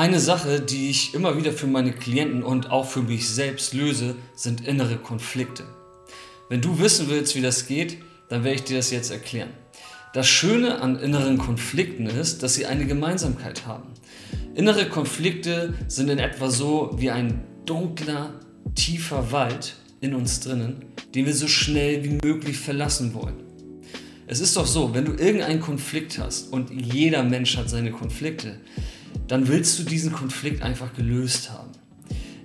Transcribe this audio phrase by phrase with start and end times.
[0.00, 4.14] Eine Sache, die ich immer wieder für meine Klienten und auch für mich selbst löse,
[4.34, 5.64] sind innere Konflikte.
[6.48, 7.98] Wenn du wissen willst, wie das geht,
[8.30, 9.50] dann werde ich dir das jetzt erklären.
[10.14, 13.90] Das Schöne an inneren Konflikten ist, dass sie eine Gemeinsamkeit haben.
[14.54, 18.40] Innere Konflikte sind in etwa so wie ein dunkler,
[18.74, 20.82] tiefer Wald in uns drinnen,
[21.14, 23.36] den wir so schnell wie möglich verlassen wollen.
[24.26, 28.60] Es ist doch so, wenn du irgendeinen Konflikt hast und jeder Mensch hat seine Konflikte,
[29.28, 31.70] dann willst du diesen Konflikt einfach gelöst haben.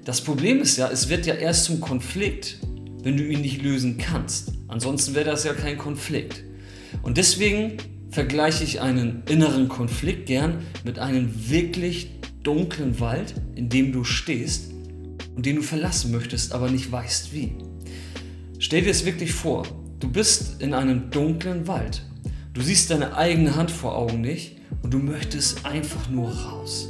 [0.03, 2.59] Das Problem ist ja, es wird ja erst zum Konflikt,
[3.01, 4.53] wenn du ihn nicht lösen kannst.
[4.67, 6.43] Ansonsten wäre das ja kein Konflikt.
[7.01, 7.77] Und deswegen
[8.11, 12.11] vergleiche ich einen inneren Konflikt gern mit einem wirklich
[12.43, 14.71] dunklen Wald, in dem du stehst
[15.35, 17.55] und den du verlassen möchtest, aber nicht weißt wie.
[18.59, 19.67] Stell dir es wirklich vor,
[19.99, 22.03] du bist in einem dunklen Wald.
[22.55, 26.87] Du siehst deine eigene Hand vor Augen nicht und du möchtest einfach nur raus.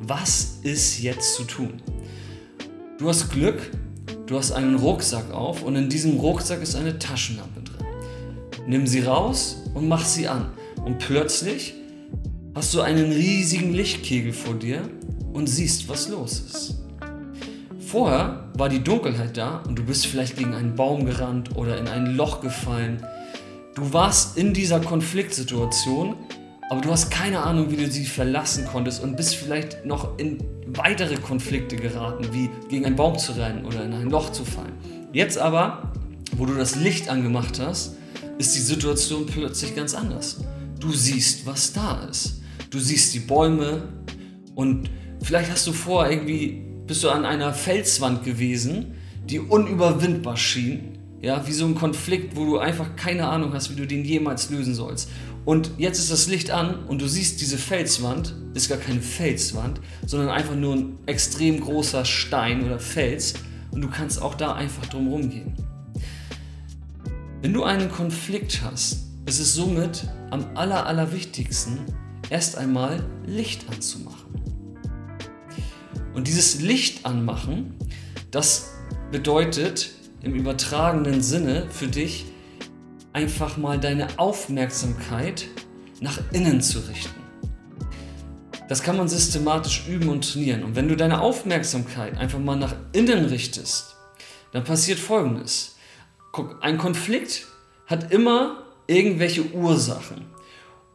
[0.00, 1.80] Was ist jetzt zu tun?
[2.98, 3.70] Du hast Glück,
[4.26, 7.86] du hast einen Rucksack auf und in diesem Rucksack ist eine Taschenlampe drin.
[8.66, 10.50] Nimm sie raus und mach sie an.
[10.84, 11.74] Und plötzlich
[12.56, 14.82] hast du einen riesigen Lichtkegel vor dir
[15.32, 16.74] und siehst, was los ist.
[17.78, 21.86] Vorher war die Dunkelheit da und du bist vielleicht gegen einen Baum gerannt oder in
[21.86, 23.00] ein Loch gefallen.
[23.74, 26.16] Du warst in dieser Konfliktsituation
[26.70, 30.38] aber du hast keine Ahnung, wie du sie verlassen konntest und bist vielleicht noch in
[30.66, 34.72] weitere Konflikte geraten, wie gegen einen Baum zu rennen oder in ein Loch zu fallen.
[35.12, 35.92] Jetzt aber,
[36.36, 37.96] wo du das Licht angemacht hast,
[38.38, 40.40] ist die Situation plötzlich ganz anders.
[40.80, 42.40] Du siehst, was da ist.
[42.70, 43.82] Du siehst die Bäume
[44.54, 44.90] und
[45.22, 48.94] vielleicht hast du vor irgendwie bist du an einer Felswand gewesen,
[49.26, 50.98] die unüberwindbar schien.
[51.24, 54.50] Ja, wie so ein Konflikt, wo du einfach keine Ahnung hast, wie du den jemals
[54.50, 55.08] lösen sollst.
[55.46, 59.80] Und jetzt ist das Licht an und du siehst diese Felswand, ist gar keine Felswand,
[60.04, 63.32] sondern einfach nur ein extrem großer Stein oder Fels
[63.70, 65.54] und du kannst auch da einfach drum rumgehen.
[67.40, 71.78] Wenn du einen Konflikt hast, ist es somit am aller, allerwichtigsten,
[72.28, 74.28] erst einmal Licht anzumachen.
[76.12, 77.76] Und dieses Licht anmachen,
[78.30, 78.72] das
[79.10, 79.93] bedeutet
[80.24, 82.26] im übertragenen Sinne für dich,
[83.12, 85.46] einfach mal deine Aufmerksamkeit
[86.00, 87.20] nach innen zu richten.
[88.68, 90.64] Das kann man systematisch üben und trainieren.
[90.64, 93.96] Und wenn du deine Aufmerksamkeit einfach mal nach innen richtest,
[94.52, 95.76] dann passiert Folgendes.
[96.32, 97.46] Guck, ein Konflikt
[97.86, 100.24] hat immer irgendwelche Ursachen.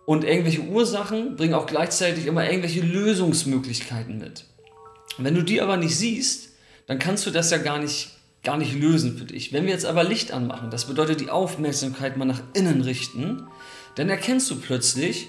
[0.05, 4.45] Und irgendwelche Ursachen bringen auch gleichzeitig immer irgendwelche Lösungsmöglichkeiten mit.
[5.19, 6.49] Wenn du die aber nicht siehst,
[6.87, 8.09] dann kannst du das ja gar nicht
[8.43, 9.51] gar nicht lösen für dich.
[9.51, 13.47] Wenn wir jetzt aber Licht anmachen, das bedeutet die Aufmerksamkeit mal nach innen richten,
[13.95, 15.27] dann erkennst du plötzlich,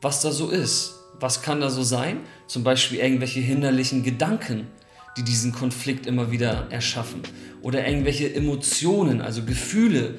[0.00, 0.94] was da so ist.
[1.20, 2.20] Was kann da so sein?
[2.46, 4.66] Zum Beispiel irgendwelche hinderlichen Gedanken,
[5.16, 7.22] die diesen Konflikt immer wieder erschaffen.
[7.62, 10.16] Oder irgendwelche Emotionen, also Gefühle,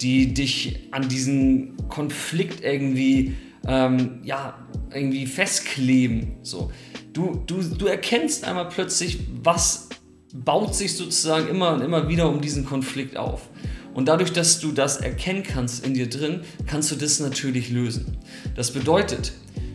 [0.00, 6.36] die dich an diesen Konflikt irgendwie, ähm, ja, irgendwie festkleben.
[6.42, 6.72] So.
[7.12, 9.87] Du, du, du erkennst einmal plötzlich, was
[10.32, 13.48] baut sich sozusagen immer und immer wieder um diesen Konflikt auf.
[13.94, 18.18] Und dadurch, dass du das erkennen kannst in dir drin, kannst du das natürlich lösen.
[18.54, 19.32] Das bedeutet,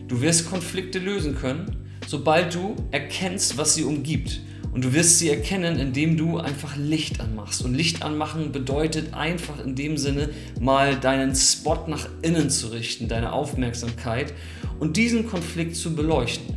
[0.08, 1.76] du wirst Konflikte lösen können,
[2.06, 4.40] sobald du erkennst, was sie umgibt.
[4.72, 7.62] Und du wirst sie erkennen, indem du einfach Licht anmachst.
[7.62, 13.06] Und Licht anmachen bedeutet einfach in dem Sinne mal deinen Spot nach innen zu richten,
[13.06, 14.32] deine Aufmerksamkeit
[14.80, 16.56] und diesen Konflikt zu beleuchten.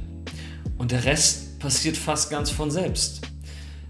[0.79, 3.21] Und der Rest passiert fast ganz von selbst.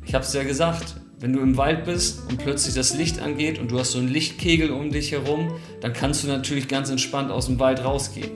[0.08, 3.60] Ich habe es ja gesagt, wenn du im Wald bist und plötzlich das Licht angeht
[3.60, 5.52] und du hast so einen Lichtkegel um dich herum,
[5.82, 8.32] dann kannst du natürlich ganz entspannt aus dem Wald rausgehen.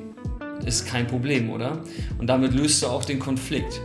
[0.65, 1.81] Ist kein Problem, oder?
[2.17, 3.79] Und damit löst du auch den Konflikt.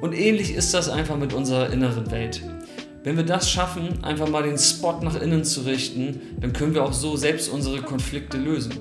[0.00, 2.42] Und ähnlich ist das einfach mit unserer inneren Welt.
[3.04, 6.82] Wenn wir das schaffen, einfach mal den Spot nach innen zu richten, dann können wir
[6.82, 8.72] auch so selbst unsere Konflikte lösen.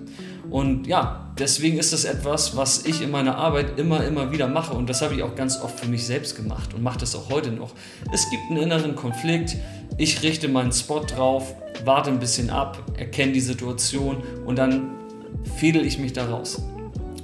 [0.52, 4.74] Und ja, deswegen ist das etwas, was ich in meiner Arbeit immer, immer wieder mache.
[4.76, 7.30] Und das habe ich auch ganz oft für mich selbst gemacht und mache das auch
[7.30, 7.72] heute noch.
[8.12, 9.56] Es gibt einen inneren Konflikt.
[9.98, 11.56] Ich richte meinen Spot drauf,
[11.86, 14.92] warte ein bisschen ab, erkenne die Situation und dann
[15.58, 16.62] fädel ich mich daraus.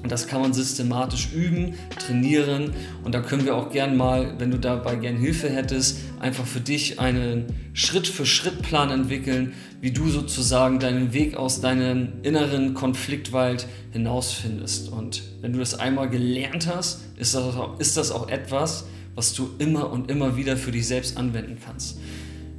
[0.03, 2.73] Und das kann man systematisch üben, trainieren.
[3.03, 6.59] Und da können wir auch gern mal, wenn du dabei gern Hilfe hättest, einfach für
[6.59, 14.89] dich einen Schritt-für-Schritt-Plan entwickeln, wie du sozusagen deinen Weg aus deinem inneren Konfliktwald hinausfindest.
[14.89, 18.85] Und wenn du das einmal gelernt hast, ist das auch, ist das auch etwas,
[19.15, 21.97] was du immer und immer wieder für dich selbst anwenden kannst.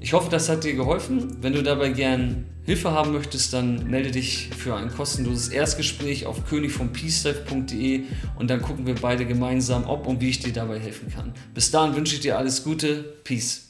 [0.01, 1.39] Ich hoffe, das hat dir geholfen.
[1.41, 6.47] Wenn du dabei gern Hilfe haben möchtest, dann melde dich für ein kostenloses Erstgespräch auf
[6.47, 8.05] königvompeacelife.de
[8.37, 11.33] und dann gucken wir beide gemeinsam, ob und wie ich dir dabei helfen kann.
[11.55, 13.17] Bis dahin wünsche ich dir alles Gute.
[13.25, 13.68] Peace.